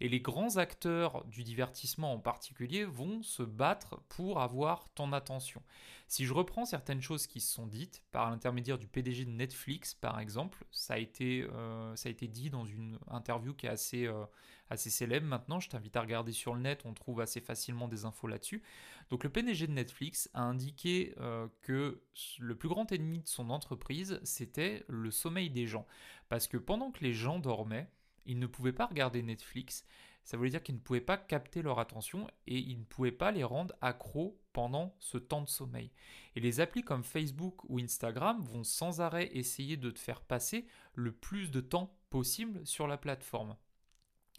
Et 0.00 0.08
les 0.08 0.20
grands 0.20 0.56
acteurs 0.56 1.24
du 1.26 1.42
divertissement 1.42 2.12
en 2.12 2.18
particulier 2.18 2.84
vont 2.84 3.22
se 3.22 3.42
battre 3.42 4.00
pour 4.08 4.40
avoir 4.40 4.88
ton 4.94 5.12
attention. 5.12 5.62
Si 6.06 6.24
je 6.24 6.32
reprends 6.32 6.64
certaines 6.64 7.02
choses 7.02 7.26
qui 7.26 7.40
se 7.40 7.52
sont 7.52 7.66
dites 7.66 8.02
par 8.12 8.30
l'intermédiaire 8.30 8.78
du 8.78 8.86
PDG 8.86 9.26
de 9.26 9.30
Netflix, 9.30 9.94
par 9.94 10.20
exemple, 10.20 10.64
ça 10.70 10.94
a 10.94 10.98
été, 10.98 11.42
euh, 11.52 11.94
ça 11.96 12.08
a 12.08 12.12
été 12.12 12.28
dit 12.28 12.48
dans 12.48 12.64
une 12.64 12.98
interview 13.08 13.52
qui 13.52 13.66
est 13.66 13.70
assez, 13.70 14.06
euh, 14.06 14.24
assez 14.70 14.88
célèbre 14.88 15.26
maintenant. 15.26 15.60
Je 15.60 15.68
t'invite 15.68 15.96
à 15.96 16.00
regarder 16.00 16.32
sur 16.32 16.54
le 16.54 16.60
net, 16.60 16.82
on 16.86 16.94
trouve 16.94 17.20
assez 17.20 17.42
facilement 17.42 17.88
des 17.88 18.06
infos 18.06 18.26
là-dessus. 18.26 18.62
Donc 19.10 19.24
le 19.24 19.30
PDG 19.30 19.66
de 19.66 19.72
Netflix 19.72 20.30
a 20.32 20.42
indiqué 20.42 21.14
euh, 21.18 21.46
que 21.60 22.00
le 22.38 22.54
plus 22.54 22.68
grand 22.70 22.90
ennemi 22.90 23.20
de 23.20 23.28
son 23.28 23.50
entreprise, 23.50 24.18
c'était 24.22 24.84
le 24.88 25.10
sommeil 25.10 25.50
des 25.50 25.66
gens. 25.66 25.86
Parce 26.30 26.46
que 26.46 26.56
pendant 26.56 26.90
que 26.90 27.04
les 27.04 27.12
gens 27.12 27.38
dormaient, 27.38 27.90
ils 28.28 28.38
ne 28.38 28.46
pouvaient 28.46 28.72
pas 28.72 28.86
regarder 28.86 29.22
Netflix. 29.22 29.84
Ça 30.22 30.36
voulait 30.36 30.50
dire 30.50 30.62
qu'ils 30.62 30.74
ne 30.74 30.80
pouvaient 30.80 31.00
pas 31.00 31.16
capter 31.16 31.62
leur 31.62 31.78
attention 31.78 32.28
et 32.46 32.58
ils 32.58 32.78
ne 32.78 32.84
pouvaient 32.84 33.10
pas 33.10 33.32
les 33.32 33.44
rendre 33.44 33.74
accros 33.80 34.38
pendant 34.52 34.94
ce 34.98 35.16
temps 35.16 35.40
de 35.40 35.48
sommeil. 35.48 35.90
Et 36.36 36.40
les 36.40 36.60
applis 36.60 36.82
comme 36.82 37.02
Facebook 37.02 37.64
ou 37.70 37.78
Instagram 37.78 38.40
vont 38.42 38.62
sans 38.62 39.00
arrêt 39.00 39.30
essayer 39.32 39.78
de 39.78 39.90
te 39.90 39.98
faire 39.98 40.20
passer 40.20 40.66
le 40.94 41.12
plus 41.12 41.50
de 41.50 41.60
temps 41.60 41.96
possible 42.10 42.66
sur 42.66 42.86
la 42.86 42.98
plateforme. 42.98 43.56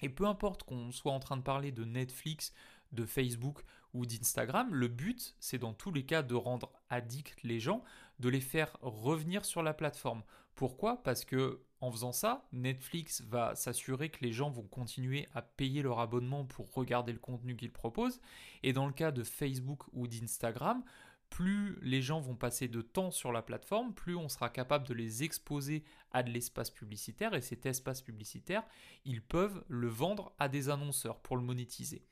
Et 0.02 0.10
peu 0.10 0.26
importe 0.26 0.64
qu'on 0.64 0.92
soit 0.92 1.12
en 1.12 1.20
train 1.20 1.38
de 1.38 1.42
parler 1.42 1.72
de 1.72 1.84
Netflix, 1.84 2.54
de 2.92 3.06
Facebook 3.06 3.64
ou 3.94 4.06
d'Instagram, 4.06 4.74
le 4.74 4.88
but, 4.88 5.36
c'est 5.40 5.58
dans 5.58 5.74
tous 5.74 5.92
les 5.92 6.06
cas 6.06 6.22
de 6.22 6.36
rendre 6.36 6.72
addicts 6.90 7.42
les 7.44 7.60
gens, 7.60 7.84
de 8.20 8.30
les 8.30 8.42
faire 8.42 8.78
revenir 8.82 9.44
sur 9.44 9.64
la 9.64 9.74
plateforme. 9.74 10.24
Pourquoi? 10.54 11.02
Parce 11.02 11.26
que 11.26 11.64
en 11.82 11.92
faisant 11.92 12.12
ça, 12.12 12.46
Netflix 12.52 13.22
va 13.22 13.56
s'assurer 13.56 14.10
que 14.10 14.24
les 14.24 14.34
gens 14.34 14.50
vont 14.50 14.64
continuer 14.64 15.28
à 15.34 15.42
payer 15.42 15.82
leur 15.82 16.00
abonnement 16.00 16.46
pour 16.46 16.74
regarder 16.74 17.14
le 17.14 17.20
contenu 17.20 17.56
qu'ils 17.56 17.72
proposent. 17.72 18.20
Et 18.64 18.74
dans 18.74 18.86
le 18.86 18.94
cas 18.94 19.12
de 19.12 19.24
Facebook 19.24 19.84
ou 19.94 20.08
d'Instagram, 20.08 20.84
plus 21.30 21.78
les 21.82 22.02
gens 22.02 22.20
vont 22.20 22.36
passer 22.36 22.68
de 22.68 22.82
temps 22.82 23.12
sur 23.12 23.32
la 23.32 23.42
plateforme, 23.42 23.94
plus 23.94 24.16
on 24.16 24.30
sera 24.30 24.50
capable 24.50 24.88
de 24.88 24.94
les 24.94 25.24
exposer 25.24 25.84
à 26.12 26.24
de 26.24 26.32
l'espace 26.32 26.72
publicitaire. 26.72 27.34
Et 27.34 27.42
cet 27.42 27.66
espace 27.66 28.02
publicitaire, 28.02 28.64
ils 29.06 29.22
peuvent 29.22 29.64
le 29.68 29.88
vendre 29.88 30.34
à 30.40 30.50
des 30.50 30.70
annonceurs 30.70 31.20
pour 31.20 31.38
le 31.38 31.44
monétiser. 31.44 32.04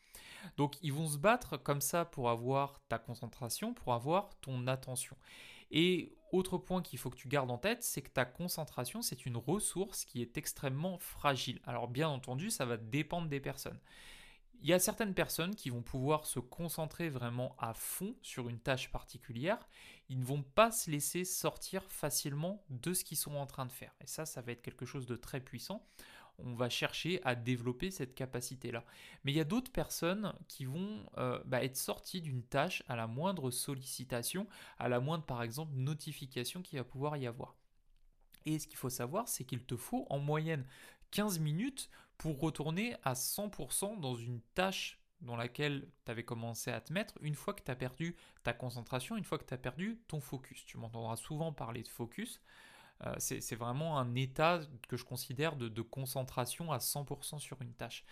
Donc 0.55 0.77
ils 0.81 0.93
vont 0.93 1.07
se 1.07 1.17
battre 1.17 1.57
comme 1.57 1.81
ça 1.81 2.05
pour 2.05 2.29
avoir 2.29 2.79
ta 2.87 2.99
concentration, 2.99 3.73
pour 3.73 3.93
avoir 3.93 4.29
ton 4.39 4.67
attention. 4.67 5.17
Et 5.71 6.15
autre 6.31 6.57
point 6.57 6.81
qu'il 6.81 6.99
faut 6.99 7.09
que 7.09 7.17
tu 7.17 7.27
gardes 7.27 7.51
en 7.51 7.57
tête, 7.57 7.83
c'est 7.83 8.01
que 8.01 8.09
ta 8.09 8.25
concentration, 8.25 9.01
c'est 9.01 9.25
une 9.25 9.37
ressource 9.37 10.05
qui 10.05 10.21
est 10.21 10.37
extrêmement 10.37 10.97
fragile. 10.97 11.61
Alors 11.65 11.87
bien 11.87 12.09
entendu, 12.09 12.49
ça 12.49 12.65
va 12.65 12.77
dépendre 12.77 13.29
des 13.29 13.39
personnes. 13.39 13.79
Il 14.61 14.67
y 14.67 14.73
a 14.73 14.79
certaines 14.79 15.13
personnes 15.13 15.55
qui 15.55 15.69
vont 15.69 15.83
pouvoir 15.83 16.25
se 16.25 16.39
concentrer 16.39 17.09
vraiment 17.09 17.55
à 17.59 17.73
fond 17.75 18.15
sur 18.23 18.49
une 18.49 18.59
tâche 18.59 18.91
particulière. 18.91 19.59
Ils 20.09 20.19
ne 20.19 20.25
vont 20.25 20.41
pas 20.41 20.71
se 20.71 20.89
laisser 20.89 21.25
sortir 21.25 21.83
facilement 21.91 22.63
de 22.69 22.93
ce 22.93 23.03
qu'ils 23.03 23.17
sont 23.17 23.35
en 23.35 23.45
train 23.45 23.67
de 23.67 23.71
faire. 23.71 23.93
Et 24.01 24.07
ça, 24.07 24.25
ça 24.25 24.41
va 24.41 24.51
être 24.51 24.63
quelque 24.63 24.85
chose 24.85 25.05
de 25.05 25.15
très 25.15 25.41
puissant. 25.41 25.85
On 26.39 26.53
va 26.53 26.69
chercher 26.69 27.19
à 27.23 27.35
développer 27.35 27.89
cette 27.89 28.13
capacité-là. 28.13 28.83
Mais 29.23 29.31
il 29.31 29.35
y 29.35 29.41
a 29.41 29.45
d'autres 29.45 29.71
personnes 29.71 30.33
qui 30.47 30.65
vont 30.65 31.03
euh, 31.17 31.41
bah, 31.45 31.63
être 31.63 31.77
sorties 31.77 32.21
d'une 32.21 32.43
tâche 32.43 32.83
à 32.87 32.95
la 32.95 33.07
moindre 33.07 33.49
sollicitation, 33.49 34.47
à 34.77 34.87
la 34.87 34.99
moindre, 34.99 35.25
par 35.25 35.41
exemple, 35.41 35.73
notification 35.75 36.61
qu'il 36.61 36.77
va 36.77 36.85
pouvoir 36.85 37.17
y 37.17 37.25
avoir. 37.25 37.55
Et 38.45 38.59
ce 38.59 38.67
qu'il 38.67 38.77
faut 38.77 38.89
savoir, 38.89 39.27
c'est 39.27 39.43
qu'il 39.43 39.63
te 39.65 39.75
faut 39.75 40.05
en 40.09 40.19
moyenne 40.19 40.65
15 41.11 41.39
minutes 41.39 41.89
pour 42.17 42.39
retourner 42.39 42.95
à 43.03 43.13
100% 43.13 43.99
dans 43.99 44.15
une 44.15 44.41
tâche 44.55 44.99
dans 45.21 45.35
laquelle 45.35 45.87
tu 46.05 46.11
avais 46.11 46.23
commencé 46.23 46.71
à 46.71 46.79
te 46.79 46.93
mettre 46.93 47.15
une 47.21 47.35
fois 47.35 47.53
que 47.53 47.63
tu 47.63 47.71
as 47.71 47.75
perdu 47.75 48.15
ta 48.43 48.53
concentration, 48.53 49.17
une 49.17 49.23
fois 49.23 49.37
que 49.37 49.45
tu 49.45 49.53
as 49.53 49.57
perdu 49.57 49.99
ton 50.07 50.19
focus. 50.19 50.65
Tu 50.65 50.77
m'entendras 50.77 51.15
souvent 51.15 51.51
parler 51.51 51.83
de 51.83 51.87
focus. 51.87 52.41
Euh, 53.05 53.13
c'est 53.19 53.55
vraiment 53.55 53.99
un 53.99 54.15
état 54.15 54.61
que 54.87 54.97
je 54.97 55.05
considère 55.05 55.55
de, 55.55 55.69
de 55.69 55.81
concentration 55.81 56.71
à 56.71 56.79
100% 56.79 57.39
sur 57.39 57.61
une 57.61 57.73
tâche. 57.73 58.05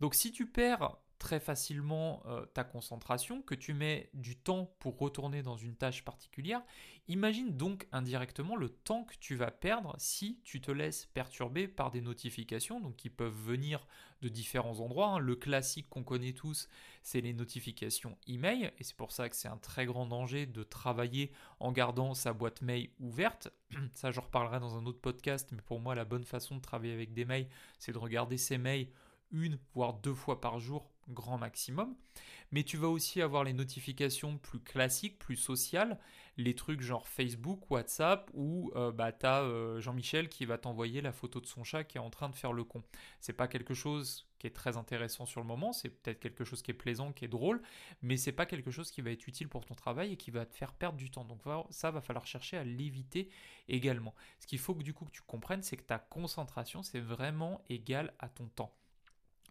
Donc 0.00 0.14
si 0.14 0.32
tu 0.32 0.46
perds 0.46 0.96
très 1.18 1.40
facilement 1.40 2.22
euh, 2.26 2.44
ta 2.46 2.64
concentration, 2.64 3.42
que 3.42 3.54
tu 3.54 3.74
mets 3.74 4.10
du 4.14 4.36
temps 4.36 4.74
pour 4.78 4.98
retourner 4.98 5.42
dans 5.42 5.56
une 5.56 5.76
tâche 5.76 6.04
particulière, 6.04 6.62
imagine 7.08 7.56
donc 7.56 7.86
indirectement 7.92 8.56
le 8.56 8.68
temps 8.68 9.04
que 9.04 9.14
tu 9.20 9.36
vas 9.36 9.50
perdre 9.50 9.94
si 9.98 10.40
tu 10.44 10.60
te 10.60 10.70
laisses 10.70 11.06
perturber 11.06 11.68
par 11.68 11.90
des 11.90 12.00
notifications, 12.00 12.80
donc 12.80 12.96
qui 12.96 13.10
peuvent 13.10 13.34
venir 13.34 13.86
de 14.22 14.28
différents 14.28 14.80
endroits. 14.80 15.08
Hein. 15.08 15.18
Le 15.18 15.36
classique 15.36 15.88
qu'on 15.88 16.02
connaît 16.02 16.32
tous, 16.32 16.68
c'est 17.02 17.20
les 17.20 17.34
notifications 17.34 18.16
email, 18.26 18.72
et 18.78 18.84
c'est 18.84 18.96
pour 18.96 19.12
ça 19.12 19.28
que 19.28 19.36
c'est 19.36 19.48
un 19.48 19.58
très 19.58 19.86
grand 19.86 20.06
danger 20.06 20.46
de 20.46 20.62
travailler 20.62 21.30
en 21.60 21.72
gardant 21.72 22.14
sa 22.14 22.32
boîte 22.32 22.62
mail 22.62 22.90
ouverte. 23.00 23.48
Ça, 23.94 24.10
j'en 24.10 24.22
reparlerai 24.22 24.60
dans 24.60 24.76
un 24.76 24.86
autre 24.86 25.00
podcast, 25.00 25.50
mais 25.52 25.62
pour 25.62 25.80
moi, 25.80 25.94
la 25.94 26.04
bonne 26.04 26.24
façon 26.24 26.56
de 26.56 26.60
travailler 26.60 26.92
avec 26.92 27.12
des 27.12 27.24
mails, 27.24 27.48
c'est 27.78 27.92
de 27.92 27.98
regarder 27.98 28.38
ses 28.38 28.58
mails 28.58 28.88
une 29.30 29.58
voire 29.74 29.94
deux 29.94 30.14
fois 30.14 30.40
par 30.40 30.58
jour 30.58 30.90
grand 31.08 31.38
maximum. 31.38 31.94
Mais 32.52 32.62
tu 32.62 32.76
vas 32.76 32.88
aussi 32.88 33.20
avoir 33.20 33.44
les 33.44 33.52
notifications 33.52 34.38
plus 34.38 34.60
classiques, 34.60 35.18
plus 35.18 35.36
sociales, 35.36 35.98
les 36.36 36.54
trucs 36.54 36.82
genre 36.82 37.08
Facebook, 37.08 37.70
WhatsApp, 37.70 38.30
où 38.32 38.70
euh, 38.76 38.92
bah, 38.92 39.12
tu 39.12 39.26
as 39.26 39.42
euh, 39.42 39.80
Jean-Michel 39.80 40.28
qui 40.28 40.44
va 40.46 40.56
t'envoyer 40.56 41.00
la 41.00 41.12
photo 41.12 41.40
de 41.40 41.46
son 41.46 41.64
chat 41.64 41.84
qui 41.84 41.98
est 41.98 42.00
en 42.00 42.10
train 42.10 42.28
de 42.28 42.36
faire 42.36 42.52
le 42.52 42.64
con. 42.64 42.82
C'est 43.20 43.32
pas 43.32 43.48
quelque 43.48 43.74
chose 43.74 44.28
qui 44.38 44.46
est 44.46 44.50
très 44.50 44.76
intéressant 44.76 45.26
sur 45.26 45.40
le 45.40 45.46
moment, 45.46 45.72
c'est 45.72 45.88
peut-être 45.88 46.20
quelque 46.20 46.44
chose 46.44 46.62
qui 46.62 46.70
est 46.70 46.74
plaisant, 46.74 47.12
qui 47.12 47.24
est 47.24 47.28
drôle, 47.28 47.62
mais 48.02 48.16
c'est 48.16 48.32
pas 48.32 48.46
quelque 48.46 48.70
chose 48.70 48.90
qui 48.90 49.00
va 49.00 49.10
être 49.10 49.26
utile 49.26 49.48
pour 49.48 49.64
ton 49.64 49.74
travail 49.74 50.12
et 50.12 50.16
qui 50.16 50.30
va 50.30 50.44
te 50.44 50.54
faire 50.54 50.74
perdre 50.74 50.98
du 50.98 51.10
temps. 51.10 51.24
Donc 51.24 51.40
ça 51.70 51.90
va 51.90 52.00
falloir 52.02 52.26
chercher 52.26 52.58
à 52.58 52.64
l'éviter 52.64 53.30
également. 53.68 54.14
Ce 54.38 54.46
qu'il 54.46 54.58
faut 54.58 54.74
que 54.74 54.82
du 54.82 54.92
coup 54.92 55.06
que 55.06 55.12
tu 55.12 55.22
comprennes, 55.22 55.62
c'est 55.62 55.76
que 55.76 55.82
ta 55.82 55.98
concentration, 55.98 56.82
c'est 56.82 57.00
vraiment 57.00 57.62
égal 57.68 58.12
à 58.18 58.28
ton 58.28 58.46
temps. 58.48 58.76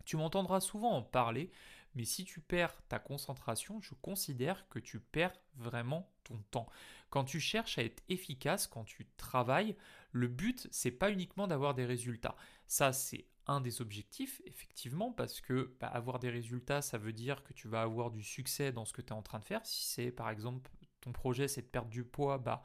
Tu 0.05 0.17
m'entendras 0.17 0.59
souvent 0.59 0.91
en 0.91 1.01
parler, 1.01 1.51
mais 1.95 2.05
si 2.05 2.25
tu 2.25 2.41
perds 2.41 2.81
ta 2.89 2.99
concentration, 2.99 3.81
je 3.81 3.93
considère 4.01 4.67
que 4.69 4.79
tu 4.79 4.99
perds 4.99 5.39
vraiment 5.55 6.09
ton 6.23 6.37
temps. 6.51 6.67
Quand 7.09 7.23
tu 7.23 7.39
cherches 7.39 7.77
à 7.77 7.83
être 7.83 8.03
efficace, 8.09 8.67
quand 8.67 8.83
tu 8.83 9.07
travailles, 9.17 9.75
le 10.11 10.27
but 10.27 10.67
c'est 10.71 10.91
pas 10.91 11.11
uniquement 11.11 11.47
d'avoir 11.47 11.75
des 11.75 11.85
résultats. 11.85 12.35
Ça 12.67 12.93
c'est 12.93 13.25
un 13.45 13.59
des 13.59 13.81
objectifs, 13.81 14.41
effectivement, 14.45 15.11
parce 15.11 15.41
que 15.41 15.75
bah, 15.79 15.87
avoir 15.87 16.19
des 16.19 16.29
résultats, 16.29 16.81
ça 16.81 16.97
veut 16.97 17.11
dire 17.11 17.43
que 17.43 17.51
tu 17.53 17.67
vas 17.67 17.81
avoir 17.81 18.09
du 18.09 18.23
succès 18.23 18.71
dans 18.71 18.85
ce 18.85 18.93
que 18.93 19.01
tu 19.01 19.09
es 19.09 19.11
en 19.13 19.21
train 19.21 19.39
de 19.39 19.45
faire. 19.45 19.65
Si 19.65 19.83
c'est 19.83 20.11
par 20.11 20.29
exemple 20.29 20.71
ton 21.01 21.11
projet 21.11 21.47
c'est 21.47 21.61
de 21.61 21.67
perdre 21.67 21.89
du 21.89 22.03
poids, 22.03 22.37
bah 22.37 22.63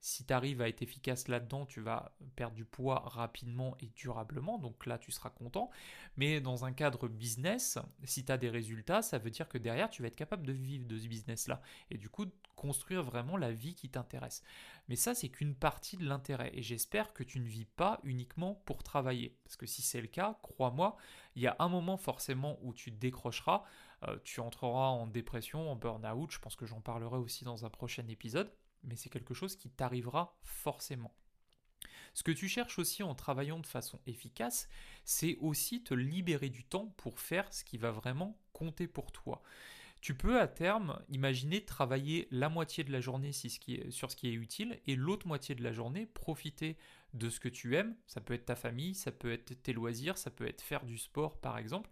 si 0.00 0.24
tu 0.24 0.32
arrives 0.32 0.62
à 0.62 0.68
être 0.68 0.80
efficace 0.80 1.28
là-dedans, 1.28 1.66
tu 1.66 1.80
vas 1.80 2.12
perdre 2.34 2.56
du 2.56 2.64
poids 2.64 3.02
rapidement 3.06 3.76
et 3.80 3.88
durablement, 3.88 4.58
donc 4.58 4.86
là 4.86 4.98
tu 4.98 5.12
seras 5.12 5.28
content. 5.28 5.70
Mais 6.16 6.40
dans 6.40 6.64
un 6.64 6.72
cadre 6.72 7.06
business, 7.06 7.78
si 8.04 8.24
tu 8.24 8.32
as 8.32 8.38
des 8.38 8.48
résultats, 8.48 9.02
ça 9.02 9.18
veut 9.18 9.30
dire 9.30 9.48
que 9.48 9.58
derrière 9.58 9.90
tu 9.90 10.00
vas 10.00 10.08
être 10.08 10.16
capable 10.16 10.46
de 10.46 10.52
vivre 10.52 10.86
de 10.86 10.98
ce 10.98 11.06
business-là 11.06 11.60
et 11.90 11.98
du 11.98 12.08
coup 12.08 12.24
construire 12.56 13.02
vraiment 13.02 13.36
la 13.36 13.52
vie 13.52 13.74
qui 13.74 13.90
t'intéresse. 13.90 14.42
Mais 14.88 14.96
ça 14.96 15.14
c'est 15.14 15.28
qu'une 15.28 15.54
partie 15.54 15.98
de 15.98 16.04
l'intérêt 16.06 16.50
et 16.54 16.62
j'espère 16.62 17.12
que 17.12 17.22
tu 17.22 17.38
ne 17.38 17.46
vis 17.46 17.66
pas 17.66 18.00
uniquement 18.02 18.54
pour 18.64 18.82
travailler. 18.82 19.36
Parce 19.44 19.56
que 19.56 19.66
si 19.66 19.82
c'est 19.82 20.00
le 20.00 20.08
cas, 20.08 20.38
crois-moi, 20.42 20.96
il 21.36 21.42
y 21.42 21.46
a 21.46 21.56
un 21.58 21.68
moment 21.68 21.98
forcément 21.98 22.58
où 22.62 22.72
tu 22.72 22.90
décrocheras, 22.90 23.64
euh, 24.08 24.18
tu 24.24 24.40
entreras 24.40 24.88
en 24.88 25.06
dépression, 25.06 25.70
en 25.70 25.76
burn-out, 25.76 26.30
je 26.30 26.38
pense 26.38 26.56
que 26.56 26.64
j'en 26.64 26.80
parlerai 26.80 27.18
aussi 27.18 27.44
dans 27.44 27.66
un 27.66 27.70
prochain 27.70 28.06
épisode 28.08 28.50
mais 28.84 28.96
c'est 28.96 29.10
quelque 29.10 29.34
chose 29.34 29.56
qui 29.56 29.70
t'arrivera 29.70 30.38
forcément. 30.42 31.12
Ce 32.12 32.22
que 32.22 32.32
tu 32.32 32.48
cherches 32.48 32.78
aussi 32.78 33.02
en 33.02 33.14
travaillant 33.14 33.60
de 33.60 33.66
façon 33.66 34.00
efficace, 34.06 34.68
c'est 35.04 35.36
aussi 35.40 35.82
te 35.82 35.94
libérer 35.94 36.48
du 36.48 36.64
temps 36.64 36.92
pour 36.96 37.20
faire 37.20 37.52
ce 37.52 37.64
qui 37.64 37.78
va 37.78 37.90
vraiment 37.90 38.36
compter 38.52 38.88
pour 38.88 39.12
toi. 39.12 39.42
Tu 40.00 40.14
peux 40.14 40.40
à 40.40 40.48
terme 40.48 40.98
imaginer 41.10 41.64
travailler 41.64 42.26
la 42.30 42.48
moitié 42.48 42.84
de 42.84 42.92
la 42.92 43.00
journée 43.00 43.32
sur 43.32 44.10
ce 44.10 44.16
qui 44.16 44.28
est 44.28 44.32
utile 44.32 44.80
et 44.86 44.96
l'autre 44.96 45.26
moitié 45.26 45.54
de 45.54 45.62
la 45.62 45.72
journée 45.72 46.06
profiter 46.06 46.78
de 47.12 47.28
ce 47.28 47.38
que 47.38 47.50
tu 47.50 47.76
aimes. 47.76 47.94
Ça 48.06 48.20
peut 48.20 48.34
être 48.34 48.46
ta 48.46 48.56
famille, 48.56 48.94
ça 48.94 49.12
peut 49.12 49.30
être 49.30 49.62
tes 49.62 49.74
loisirs, 49.74 50.16
ça 50.16 50.30
peut 50.30 50.46
être 50.46 50.62
faire 50.62 50.84
du 50.84 50.96
sport 50.96 51.38
par 51.38 51.58
exemple 51.58 51.90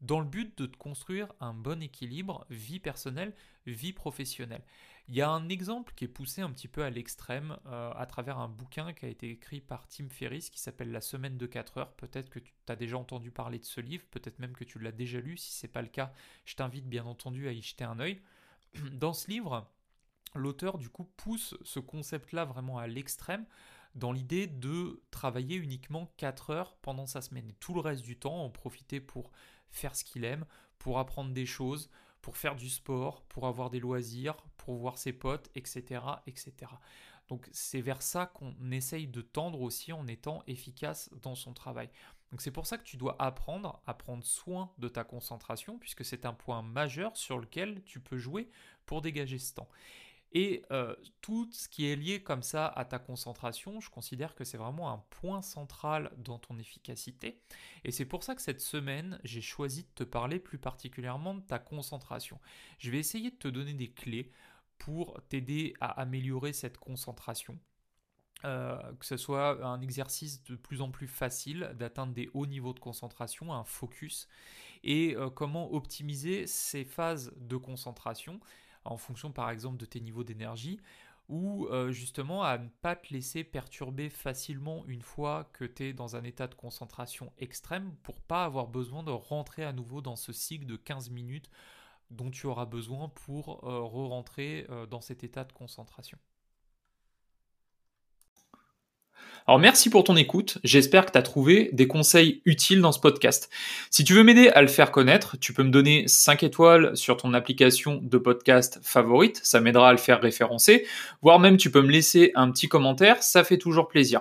dans 0.00 0.20
le 0.20 0.26
but 0.26 0.56
de 0.58 0.66
te 0.66 0.76
construire 0.76 1.32
un 1.40 1.54
bon 1.54 1.82
équilibre 1.82 2.46
vie 2.50 2.80
personnelle, 2.80 3.34
vie 3.66 3.92
professionnelle. 3.92 4.62
Il 5.08 5.16
y 5.16 5.22
a 5.22 5.30
un 5.30 5.48
exemple 5.48 5.94
qui 5.96 6.04
est 6.04 6.08
poussé 6.08 6.42
un 6.42 6.50
petit 6.50 6.68
peu 6.68 6.84
à 6.84 6.90
l'extrême 6.90 7.56
euh, 7.64 7.90
à 7.94 8.04
travers 8.04 8.38
un 8.38 8.48
bouquin 8.48 8.92
qui 8.92 9.06
a 9.06 9.08
été 9.08 9.30
écrit 9.30 9.62
par 9.62 9.88
Tim 9.88 10.10
Ferriss 10.10 10.50
qui 10.50 10.60
s'appelle 10.60 10.92
La 10.92 11.00
semaine 11.00 11.38
de 11.38 11.46
4 11.46 11.78
heures. 11.78 11.92
Peut-être 11.94 12.28
que 12.28 12.38
tu 12.38 12.52
as 12.68 12.76
déjà 12.76 12.98
entendu 12.98 13.30
parler 13.30 13.58
de 13.58 13.64
ce 13.64 13.80
livre, 13.80 14.04
peut-être 14.10 14.38
même 14.38 14.52
que 14.52 14.64
tu 14.64 14.78
l'as 14.78 14.92
déjà 14.92 15.20
lu. 15.20 15.38
Si 15.38 15.52
ce 15.52 15.66
n'est 15.66 15.72
pas 15.72 15.80
le 15.80 15.88
cas, 15.88 16.12
je 16.44 16.56
t'invite 16.56 16.86
bien 16.86 17.06
entendu 17.06 17.48
à 17.48 17.52
y 17.52 17.62
jeter 17.62 17.84
un 17.84 17.98
œil. 18.00 18.20
Dans 18.92 19.14
ce 19.14 19.30
livre, 19.30 19.66
l'auteur 20.34 20.76
du 20.76 20.90
coup 20.90 21.04
pousse 21.16 21.56
ce 21.62 21.80
concept-là 21.80 22.44
vraiment 22.44 22.76
à 22.76 22.86
l'extrême 22.86 23.46
dans 23.94 24.12
l'idée 24.12 24.46
de 24.46 25.02
travailler 25.10 25.56
uniquement 25.56 26.12
4 26.18 26.50
heures 26.50 26.76
pendant 26.82 27.06
sa 27.06 27.22
semaine 27.22 27.48
et 27.48 27.54
tout 27.54 27.72
le 27.72 27.80
reste 27.80 28.02
du 28.02 28.18
temps 28.18 28.44
en 28.44 28.50
profiter 28.50 29.00
pour 29.00 29.30
faire 29.70 29.96
ce 29.96 30.04
qu'il 30.04 30.24
aime, 30.24 30.44
pour 30.78 30.98
apprendre 30.98 31.32
des 31.32 31.46
choses, 31.46 31.90
pour 32.28 32.36
faire 32.36 32.56
du 32.56 32.68
sport, 32.68 33.22
pour 33.22 33.46
avoir 33.46 33.70
des 33.70 33.80
loisirs, 33.80 34.36
pour 34.58 34.76
voir 34.76 34.98
ses 34.98 35.14
potes, 35.14 35.48
etc. 35.54 36.02
etc. 36.26 36.52
Donc 37.28 37.48
c'est 37.52 37.80
vers 37.80 38.02
ça 38.02 38.26
qu'on 38.26 38.70
essaye 38.70 39.06
de 39.06 39.22
tendre 39.22 39.62
aussi 39.62 39.94
en 39.94 40.06
étant 40.06 40.42
efficace 40.46 41.08
dans 41.22 41.34
son 41.34 41.54
travail. 41.54 41.88
Donc 42.30 42.42
c'est 42.42 42.50
pour 42.50 42.66
ça 42.66 42.76
que 42.76 42.82
tu 42.82 42.98
dois 42.98 43.16
apprendre 43.18 43.80
à 43.86 43.94
prendre 43.94 44.22
soin 44.22 44.70
de 44.76 44.88
ta 44.88 45.04
concentration, 45.04 45.78
puisque 45.78 46.04
c'est 46.04 46.26
un 46.26 46.34
point 46.34 46.60
majeur 46.60 47.16
sur 47.16 47.38
lequel 47.38 47.82
tu 47.84 47.98
peux 47.98 48.18
jouer 48.18 48.50
pour 48.84 49.00
dégager 49.00 49.38
ce 49.38 49.54
temps. 49.54 49.68
Et 50.32 50.62
euh, 50.70 50.94
tout 51.20 51.48
ce 51.52 51.68
qui 51.68 51.86
est 51.86 51.96
lié 51.96 52.22
comme 52.22 52.42
ça 52.42 52.66
à 52.66 52.84
ta 52.84 52.98
concentration, 52.98 53.80
je 53.80 53.90
considère 53.90 54.34
que 54.34 54.44
c'est 54.44 54.58
vraiment 54.58 54.92
un 54.92 55.02
point 55.10 55.40
central 55.40 56.12
dans 56.18 56.38
ton 56.38 56.58
efficacité. 56.58 57.40
Et 57.84 57.92
c'est 57.92 58.04
pour 58.04 58.22
ça 58.22 58.34
que 58.34 58.42
cette 58.42 58.60
semaine, 58.60 59.18
j'ai 59.24 59.40
choisi 59.40 59.84
de 59.84 59.90
te 59.94 60.04
parler 60.04 60.38
plus 60.38 60.58
particulièrement 60.58 61.34
de 61.34 61.40
ta 61.40 61.58
concentration. 61.58 62.38
Je 62.78 62.90
vais 62.90 62.98
essayer 62.98 63.30
de 63.30 63.36
te 63.36 63.48
donner 63.48 63.74
des 63.74 63.90
clés 63.90 64.30
pour 64.76 65.20
t'aider 65.28 65.74
à 65.80 66.00
améliorer 66.00 66.52
cette 66.52 66.78
concentration. 66.78 67.58
Euh, 68.44 68.78
que 69.00 69.04
ce 69.04 69.16
soit 69.16 69.64
un 69.66 69.80
exercice 69.80 70.44
de 70.44 70.54
plus 70.54 70.80
en 70.80 70.92
plus 70.92 71.08
facile 71.08 71.72
d'atteindre 71.74 72.12
des 72.12 72.30
hauts 72.34 72.46
niveaux 72.46 72.72
de 72.72 72.78
concentration, 72.78 73.52
un 73.52 73.64
focus, 73.64 74.28
et 74.84 75.16
euh, 75.16 75.28
comment 75.28 75.72
optimiser 75.72 76.46
ces 76.46 76.84
phases 76.84 77.32
de 77.36 77.56
concentration 77.56 78.38
en 78.84 78.96
fonction 78.96 79.32
par 79.32 79.50
exemple 79.50 79.76
de 79.76 79.86
tes 79.86 80.00
niveaux 80.00 80.24
d'énergie, 80.24 80.80
ou 81.28 81.66
euh, 81.66 81.92
justement 81.92 82.42
à 82.42 82.58
ne 82.58 82.68
pas 82.80 82.96
te 82.96 83.12
laisser 83.12 83.44
perturber 83.44 84.08
facilement 84.08 84.84
une 84.86 85.02
fois 85.02 85.50
que 85.52 85.64
tu 85.64 85.84
es 85.84 85.92
dans 85.92 86.16
un 86.16 86.24
état 86.24 86.46
de 86.46 86.54
concentration 86.54 87.32
extrême 87.38 87.94
pour 88.02 88.20
pas 88.20 88.44
avoir 88.44 88.66
besoin 88.66 89.02
de 89.02 89.10
rentrer 89.10 89.64
à 89.64 89.72
nouveau 89.72 90.00
dans 90.00 90.16
ce 90.16 90.32
cycle 90.32 90.66
de 90.66 90.76
15 90.76 91.10
minutes 91.10 91.50
dont 92.10 92.30
tu 92.30 92.46
auras 92.46 92.64
besoin 92.64 93.10
pour 93.10 93.64
euh, 93.64 93.82
re-rentrer 93.82 94.66
euh, 94.70 94.86
dans 94.86 95.02
cet 95.02 95.22
état 95.22 95.44
de 95.44 95.52
concentration. 95.52 96.18
Alors 99.48 99.58
merci 99.58 99.88
pour 99.88 100.04
ton 100.04 100.14
écoute, 100.14 100.58
j'espère 100.62 101.06
que 101.06 101.12
tu 101.12 101.16
as 101.16 101.22
trouvé 101.22 101.70
des 101.72 101.88
conseils 101.88 102.42
utiles 102.44 102.82
dans 102.82 102.92
ce 102.92 103.00
podcast. 103.00 103.48
Si 103.88 104.04
tu 104.04 104.12
veux 104.12 104.22
m'aider 104.22 104.50
à 104.50 104.60
le 104.60 104.68
faire 104.68 104.90
connaître, 104.90 105.38
tu 105.38 105.54
peux 105.54 105.62
me 105.62 105.70
donner 105.70 106.04
5 106.06 106.42
étoiles 106.42 106.94
sur 106.94 107.16
ton 107.16 107.32
application 107.32 107.98
de 108.02 108.18
podcast 108.18 108.78
favorite, 108.82 109.40
ça 109.42 109.60
m'aidera 109.60 109.88
à 109.88 109.92
le 109.92 109.98
faire 109.98 110.20
référencer, 110.20 110.84
voire 111.22 111.38
même 111.38 111.56
tu 111.56 111.70
peux 111.70 111.80
me 111.80 111.90
laisser 111.90 112.30
un 112.34 112.50
petit 112.50 112.68
commentaire, 112.68 113.22
ça 113.22 113.42
fait 113.42 113.56
toujours 113.56 113.88
plaisir. 113.88 114.20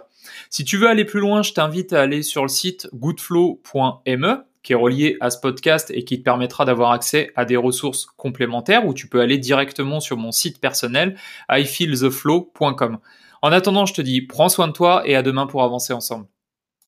Si 0.49 0.63
tu 0.63 0.77
veux 0.77 0.87
aller 0.87 1.03
plus 1.03 1.19
loin, 1.19 1.43
je 1.43 1.51
t'invite 1.51 1.91
à 1.91 1.99
aller 1.99 2.23
sur 2.23 2.43
le 2.43 2.47
site 2.47 2.87
goodflow.me 2.93 4.45
qui 4.63 4.71
est 4.71 4.77
relié 4.77 5.17
à 5.19 5.29
ce 5.29 5.39
podcast 5.39 5.91
et 5.93 6.05
qui 6.05 6.19
te 6.19 6.23
permettra 6.23 6.63
d'avoir 6.63 6.91
accès 6.91 7.31
à 7.35 7.43
des 7.43 7.57
ressources 7.57 8.05
complémentaires 8.05 8.85
où 8.85 8.93
tu 8.93 9.09
peux 9.09 9.19
aller 9.19 9.37
directement 9.37 9.99
sur 9.99 10.15
mon 10.15 10.31
site 10.31 10.61
personnel 10.61 11.17
ifeeltheflow.com. 11.49 12.99
En 13.41 13.51
attendant, 13.51 13.85
je 13.85 13.93
te 13.93 14.01
dis 14.01 14.21
prends 14.21 14.49
soin 14.49 14.67
de 14.67 14.73
toi 14.73 15.03
et 15.05 15.15
à 15.15 15.21
demain 15.23 15.47
pour 15.47 15.63
avancer 15.63 15.93
ensemble. 15.93 16.27